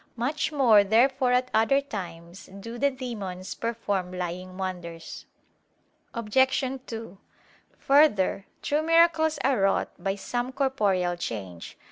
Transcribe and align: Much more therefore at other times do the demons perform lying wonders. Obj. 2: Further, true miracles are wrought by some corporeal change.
Much 0.15 0.51
more 0.51 0.83
therefore 0.83 1.31
at 1.31 1.51
other 1.53 1.79
times 1.79 2.49
do 2.59 2.79
the 2.79 2.89
demons 2.89 3.53
perform 3.53 4.11
lying 4.11 4.57
wonders. 4.57 5.27
Obj. 6.15 6.63
2: 6.87 7.17
Further, 7.77 8.47
true 8.63 8.81
miracles 8.81 9.37
are 9.43 9.59
wrought 9.61 9.89
by 9.99 10.15
some 10.15 10.51
corporeal 10.51 11.15
change. 11.15 11.77